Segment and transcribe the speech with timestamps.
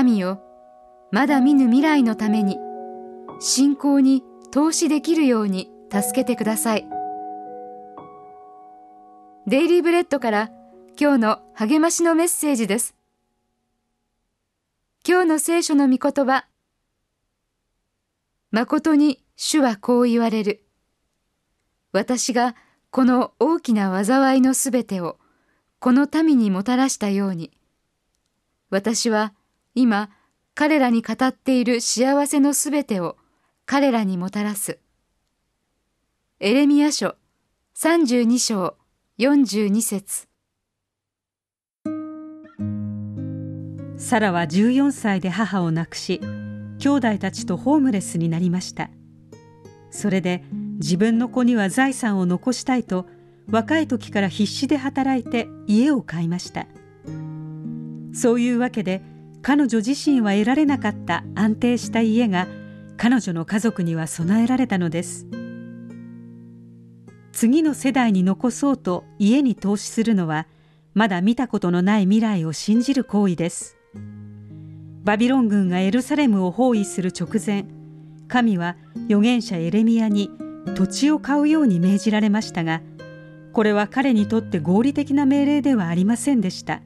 [0.00, 0.40] 神よ
[1.12, 2.56] まだ見ぬ未来のために
[3.38, 6.88] 信仰に投資できるように助けてください。
[9.46, 10.50] デイリーブレッドから
[10.98, 12.94] 今日の励ましのメッセージです。
[15.06, 16.46] 今日の聖書の御言葉
[18.52, 20.64] 誠に主はこう言われる。
[21.92, 22.56] 私が
[22.90, 25.18] この大きな災いのすべてを
[25.78, 27.50] この民にもたらしたように
[28.70, 29.34] 私は
[29.74, 30.10] 今
[30.54, 33.16] 彼らに語っている幸せのすべてを
[33.66, 34.78] 彼らにもたらす。
[36.40, 37.14] エレミア書
[37.76, 38.76] 32章
[39.18, 40.26] 42節。
[43.96, 46.20] サラは14歳で母を亡くし
[46.78, 48.90] 兄弟たちとホームレスになりました。
[49.90, 50.42] それで
[50.78, 53.06] 自分の子には財産を残したいと
[53.50, 56.66] 若い時から必死で働いて家を買いました。
[58.12, 59.02] そういうわけで
[59.42, 62.46] 彼女自身は得られなかった安定した家が
[62.96, 65.26] 彼女の家族には備えられたのです。
[67.32, 70.46] 次の世代に残そうと家に投資するのは
[70.92, 73.76] まだ見たことのない未来を信じる行為です。
[75.02, 77.64] バビロン軍がエルサレムを包囲する直前
[78.28, 80.30] 神は預言者エレミアに
[80.76, 82.82] 土地を買うように命じられましたが
[83.52, 86.82] これは彼にとって合理的な命令ではありませんでした。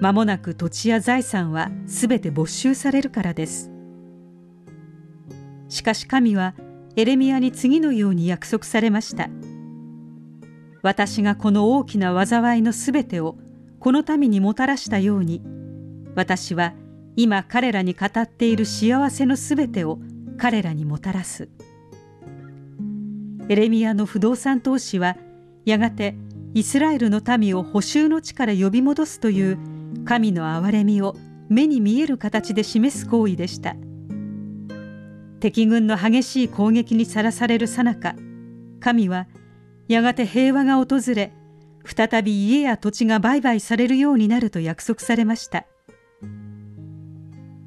[0.00, 3.70] 間もなく土地や財産はすべて没収されるからです。
[5.68, 6.54] しかし神は
[6.96, 9.28] エレミアに次のように約束されました。
[10.82, 13.36] 私がこの大きな災いのすべてを
[13.80, 15.42] この民にもたらしたように
[16.14, 16.74] 私は
[17.16, 19.98] 今彼らに語っている幸せのすべてを
[20.38, 21.48] 彼らにもたらす。
[23.48, 25.16] エレミアの不動産投資は
[25.64, 26.16] やがて
[26.54, 31.16] イスラエルの民を補修の地から呼び戻すという神の憐れみを
[31.48, 33.76] 目に見える形で示す行為でした。
[35.40, 38.16] 敵軍の激しい攻撃にさらされるさなか
[38.80, 39.28] 神は
[39.86, 41.32] やがて平和が訪れ
[41.84, 45.66] 再び家や土地が売買されるようになると約束されました。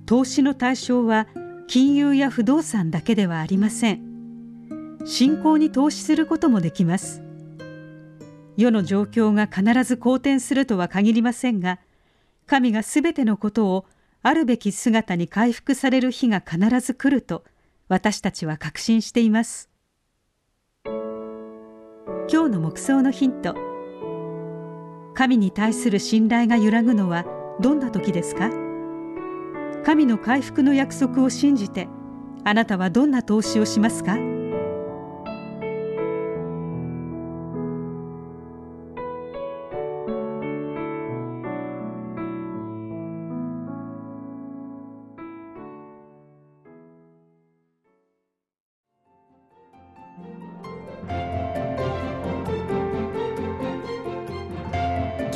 [0.06, 1.28] 投資の対象は
[1.68, 4.98] 金融や不動産だけではありません。
[5.06, 7.22] 信仰に投資することもできます。
[8.58, 11.80] 世の状況が必ず好転するとは限りませんが
[12.50, 13.86] 神がすべてのことを
[14.24, 17.44] あるべき姿に回復される日が必ず来ると
[17.90, 19.70] 私たちは確信しています。
[20.84, 23.56] 今日の目想のヒント。
[25.14, 27.26] 神に対する信頼が揺らぐのは
[27.62, 28.50] どんな時ですか？
[29.86, 31.88] 神の回復の約束を信じて
[32.46, 34.18] あなたはどんな投資をしますか？